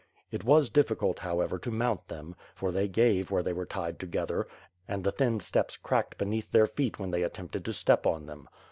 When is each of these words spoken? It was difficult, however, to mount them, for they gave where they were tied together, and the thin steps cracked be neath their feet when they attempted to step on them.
It 0.31 0.43
was 0.43 0.71
difficult, 0.71 1.19
however, 1.19 1.59
to 1.59 1.69
mount 1.69 2.07
them, 2.07 2.33
for 2.55 2.71
they 2.71 2.87
gave 2.87 3.29
where 3.29 3.43
they 3.43 3.53
were 3.53 3.67
tied 3.67 3.99
together, 3.99 4.47
and 4.87 5.03
the 5.03 5.11
thin 5.11 5.39
steps 5.39 5.77
cracked 5.77 6.17
be 6.17 6.25
neath 6.25 6.49
their 6.51 6.65
feet 6.65 6.97
when 6.97 7.11
they 7.11 7.21
attempted 7.21 7.63
to 7.65 7.73
step 7.73 8.07
on 8.07 8.25
them. 8.25 8.49